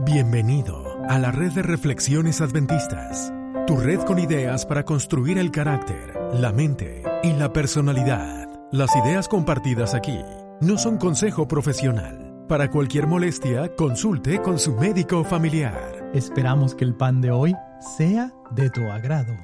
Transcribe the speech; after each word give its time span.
Bienvenido 0.00 0.98
a 1.08 1.18
la 1.18 1.30
red 1.30 1.52
de 1.52 1.62
reflexiones 1.62 2.40
adventistas, 2.40 3.32
tu 3.66 3.76
red 3.76 4.00
con 4.00 4.18
ideas 4.18 4.64
para 4.64 4.84
construir 4.84 5.38
el 5.38 5.50
carácter, 5.50 6.18
la 6.32 6.50
mente 6.50 7.02
y 7.22 7.32
la 7.34 7.52
personalidad. 7.52 8.48
Las 8.72 8.88
ideas 8.96 9.28
compartidas 9.28 9.94
aquí 9.94 10.18
no 10.60 10.78
son 10.78 10.96
consejo 10.96 11.46
profesional. 11.46 12.46
Para 12.48 12.70
cualquier 12.70 13.06
molestia, 13.06 13.76
consulte 13.76 14.40
con 14.40 14.58
su 14.58 14.74
médico 14.74 15.24
familiar. 15.24 16.10
Esperamos 16.14 16.74
que 16.74 16.84
el 16.84 16.94
pan 16.94 17.20
de 17.20 17.30
hoy 17.30 17.54
sea 17.96 18.32
de 18.50 18.70
tu 18.70 18.80
agrado. 18.90 19.36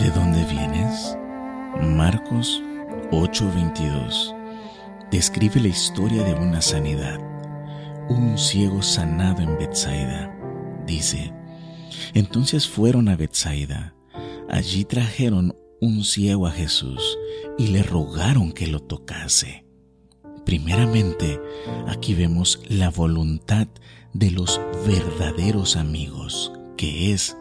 ¿De 0.00 0.10
dónde 0.14 0.44
vienes? 0.44 1.18
Marcos 1.82 2.62
8:22 3.10 4.34
describe 5.10 5.60
la 5.60 5.68
historia 5.68 6.22
de 6.22 6.34
una 6.34 6.62
sanidad 6.62 7.18
un 8.10 8.36
ciego 8.36 8.82
sanado 8.82 9.40
en 9.40 9.56
Bethsaida. 9.56 10.36
Dice, 10.84 11.32
entonces 12.12 12.68
fueron 12.68 13.08
a 13.08 13.16
Bethsaida. 13.16 13.94
Allí 14.48 14.84
trajeron 14.84 15.56
un 15.80 16.04
ciego 16.04 16.46
a 16.46 16.50
Jesús 16.50 17.16
y 17.56 17.68
le 17.68 17.84
rogaron 17.84 18.52
que 18.52 18.66
lo 18.66 18.80
tocase. 18.80 19.64
Primeramente, 20.44 21.40
aquí 21.86 22.14
vemos 22.14 22.60
la 22.68 22.90
voluntad 22.90 23.68
de 24.12 24.32
los 24.32 24.60
verdaderos 24.84 25.76
amigos, 25.76 26.52
que 26.76 27.12
es 27.12 27.36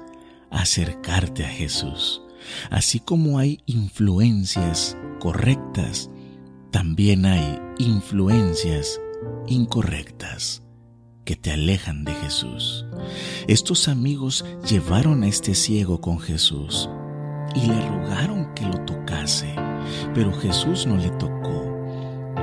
acercarte 0.51 1.45
a 1.45 1.49
Jesús. 1.49 2.21
Así 2.70 2.99
como 2.99 3.40
hay 3.40 3.59
influencias 3.65 4.95
correctas, 5.20 6.12
también 6.70 7.26
hay 7.26 7.59
influencias 7.79 9.01
incorrectas 9.48 10.63
que 11.29 11.35
te 11.35 11.51
alejan 11.51 12.05
de 12.05 12.15
Jesús. 12.15 12.88
Estos 13.47 13.87
amigos 13.87 14.43
llevaron 14.67 15.21
a 15.21 15.27
este 15.27 15.54
ciego 15.54 16.01
con 16.01 16.20
Jesús 16.20 16.90
y 17.54 17.67
le 17.67 17.87
rogaron 17.87 18.51
que 18.55 18.65
lo 18.65 18.84
tocase, 18.84 19.54
pero 20.15 20.34
Jesús 20.34 20.87
no 20.87 20.98
le 20.98 21.12
tocó. 21.12 21.85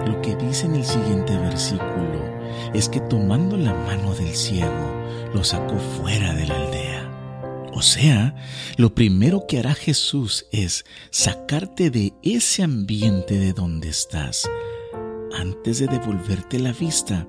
Lo 0.07 0.23
que 0.23 0.37
dice 0.37 0.67
en 0.67 0.77
el 0.77 0.85
siguiente 0.85 1.37
versículo 1.37 2.23
es 2.75 2.89
que 2.89 3.01
tomando 3.01 3.57
la 3.57 3.75
mano 3.75 4.15
del 4.15 4.37
ciego, 4.37 5.05
lo 5.35 5.43
sacó 5.43 5.77
fuera 6.01 6.33
de 6.33 6.47
la 6.47 6.55
aldea. 6.55 7.67
O 7.73 7.83
sea, 7.83 8.37
lo 8.77 8.95
primero 8.95 9.49
que 9.49 9.59
hará 9.59 9.75
Jesús 9.75 10.47
es 10.53 10.85
sacarte 11.11 11.91
de 11.91 12.15
ese 12.23 12.63
ambiente 12.63 13.37
de 13.37 13.53
donde 13.53 13.89
estás 13.89 14.49
antes 15.37 15.81
de 15.81 15.87
devolverte 15.89 16.59
la 16.59 16.73
vista, 16.73 17.27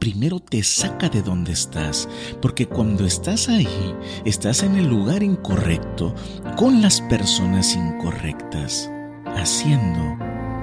primero 0.00 0.40
te 0.40 0.64
saca 0.64 1.08
de 1.08 1.22
donde 1.22 1.52
estás, 1.52 2.08
porque 2.42 2.66
cuando 2.66 3.04
estás 3.04 3.48
ahí, 3.48 3.94
estás 4.24 4.64
en 4.64 4.76
el 4.76 4.86
lugar 4.86 5.22
incorrecto, 5.22 6.14
con 6.56 6.82
las 6.82 7.00
personas 7.02 7.76
incorrectas, 7.76 8.90
haciendo 9.36 10.16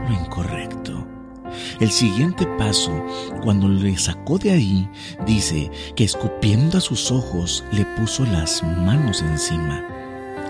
lo 0.10 0.14
incorrecto. 0.14 1.08
El 1.80 1.92
siguiente 1.92 2.46
paso, 2.58 2.92
cuando 3.44 3.70
le 3.70 3.98
sacó 3.98 4.38
de 4.38 4.52
ahí, 4.52 4.90
dice 5.26 5.72
que 5.96 6.04
escupiendo 6.04 6.80
a 6.80 6.82
sus 6.82 7.12
ojos 7.12 7.64
le 7.72 7.86
puso 7.98 8.26
las 8.26 8.64
manos 8.64 9.22
encima. 9.22 9.86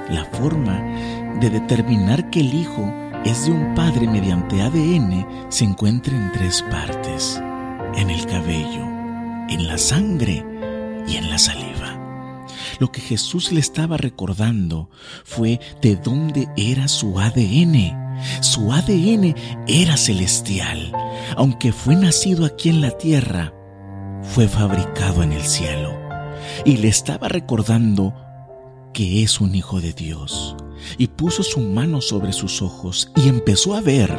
La 0.10 0.26
forma 0.26 0.82
de 1.40 1.50
determinar 1.50 2.30
que 2.30 2.40
el 2.40 2.54
hijo 2.54 2.92
es 3.26 3.46
de 3.46 3.52
un 3.52 3.76
padre 3.76 4.08
mediante 4.08 4.62
ADN 4.62 5.26
se 5.50 5.66
encuentra 5.66 6.16
en 6.16 6.32
tres 6.32 6.64
partes, 6.72 7.42
en 7.96 8.10
el 8.10 8.26
cabello, 8.26 8.86
en 9.50 9.68
la 9.68 9.78
sangre 9.78 10.46
y 11.08 11.16
en 11.16 11.30
la 11.30 11.38
saliva. 11.38 12.46
Lo 12.80 12.92
que 12.92 13.02
Jesús 13.02 13.52
le 13.52 13.60
estaba 13.60 13.98
recordando 13.98 14.90
fue 15.24 15.60
de 15.82 15.96
dónde 15.96 16.48
era 16.56 16.88
su 16.88 17.20
ADN. 17.20 18.18
Su 18.42 18.72
ADN 18.72 19.36
era 19.68 19.98
celestial. 19.98 20.92
Aunque 21.36 21.72
fue 21.72 21.96
nacido 21.96 22.46
aquí 22.46 22.70
en 22.70 22.82
la 22.82 22.92
tierra, 22.92 23.54
fue 24.22 24.48
fabricado 24.48 25.24
en 25.24 25.32
el 25.32 25.44
cielo. 25.44 25.98
Y 26.66 26.78
le 26.78 26.88
estaba 26.88 27.28
recordando 27.28 28.14
que 28.94 29.24
es 29.24 29.40
un 29.40 29.56
hijo 29.56 29.82
de 29.82 29.94
Dios 29.94 30.56
y 30.98 31.08
puso 31.08 31.44
su 31.44 31.60
mano 31.60 32.02
sobre 32.02 32.34
sus 32.34 32.62
ojos 32.62 33.12
y 33.16 33.28
empezó 33.30 33.76
a 33.76 33.82
ver, 33.82 34.12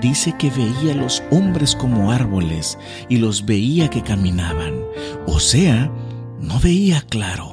dice 0.00 0.34
que 0.38 0.50
veía 0.50 0.92
a 0.92 0.96
los 0.96 1.22
hombres 1.30 1.74
como 1.74 2.10
árboles 2.10 2.78
y 3.08 3.16
los 3.16 3.44
veía 3.44 3.88
que 3.88 4.02
caminaban, 4.02 4.74
o 5.26 5.40
sea, 5.40 5.90
no 6.40 6.58
veía 6.60 7.02
claro. 7.02 7.52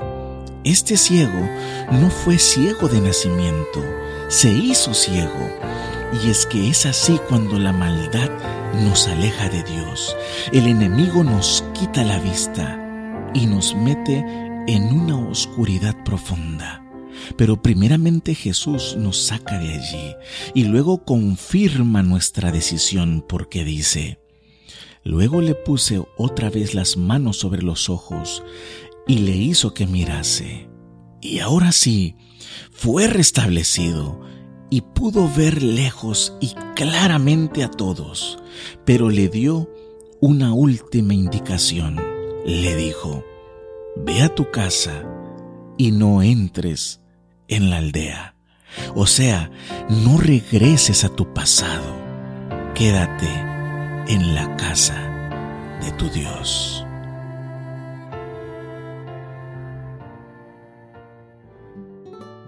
Este 0.63 0.95
ciego 0.95 1.49
no 1.91 2.09
fue 2.09 2.37
ciego 2.37 2.87
de 2.87 3.01
nacimiento, 3.01 3.83
se 4.29 4.49
hizo 4.51 4.93
ciego. 4.93 5.49
Y 6.23 6.29
es 6.29 6.45
que 6.45 6.69
es 6.69 6.85
así 6.85 7.19
cuando 7.27 7.57
la 7.59 7.73
maldad 7.73 8.29
nos 8.85 9.07
aleja 9.07 9.49
de 9.49 9.63
Dios. 9.63 10.15
El 10.51 10.67
enemigo 10.67 11.23
nos 11.23 11.63
quita 11.73 12.03
la 12.03 12.19
vista 12.19 12.79
y 13.33 13.47
nos 13.47 13.75
mete 13.75 14.19
en 14.67 14.93
una 14.93 15.17
oscuridad 15.17 15.95
profunda. 16.03 16.83
Pero 17.37 17.61
primeramente 17.61 18.35
Jesús 18.35 18.95
nos 18.97 19.17
saca 19.17 19.59
de 19.59 19.73
allí 19.73 20.15
y 20.53 20.65
luego 20.65 21.03
confirma 21.03 22.03
nuestra 22.03 22.51
decisión 22.51 23.23
porque 23.27 23.63
dice, 23.63 24.19
Luego 25.05 25.41
le 25.41 25.53
puse 25.53 26.01
otra 26.17 26.49
vez 26.49 26.73
las 26.73 26.95
manos 26.95 27.37
sobre 27.37 27.61
los 27.61 27.89
ojos 27.89 28.41
y 29.05 29.19
le 29.19 29.35
hizo 29.35 29.73
que 29.73 29.85
mirase. 29.85 30.69
Y 31.21 31.39
ahora 31.39 31.73
sí, 31.73 32.15
fue 32.71 33.07
restablecido 33.07 34.21
y 34.69 34.81
pudo 34.81 35.29
ver 35.35 35.61
lejos 35.61 36.33
y 36.39 36.53
claramente 36.75 37.63
a 37.63 37.69
todos, 37.69 38.39
pero 38.85 39.09
le 39.09 39.27
dio 39.27 39.69
una 40.21 40.53
última 40.53 41.13
indicación. 41.13 41.99
Le 42.45 42.75
dijo, 42.75 43.25
Ve 43.97 44.21
a 44.21 44.33
tu 44.33 44.49
casa 44.51 45.03
y 45.77 45.91
no 45.91 46.23
entres 46.23 47.02
en 47.55 47.69
la 47.69 47.77
aldea. 47.77 48.35
O 48.95 49.05
sea, 49.05 49.51
no 49.89 50.17
regreses 50.17 51.03
a 51.03 51.09
tu 51.09 51.33
pasado. 51.33 51.95
Quédate 52.73 53.27
en 54.07 54.33
la 54.33 54.55
casa 54.57 54.97
de 55.83 55.91
tu 55.91 56.09
Dios. 56.09 56.85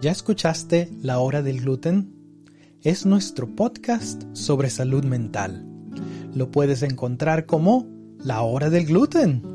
¿Ya 0.01 0.11
escuchaste 0.11 0.89
La 1.01 1.19
Hora 1.19 1.41
del 1.41 1.61
Gluten? 1.61 2.13
Es 2.81 3.05
nuestro 3.05 3.55
podcast 3.55 4.23
sobre 4.33 4.69
salud 4.69 5.03
mental. 5.03 5.65
Lo 6.33 6.51
puedes 6.51 6.83
encontrar 6.83 7.45
como 7.45 7.87
La 8.19 8.41
Hora 8.41 8.69
del 8.69 8.85
Gluten 8.85 9.54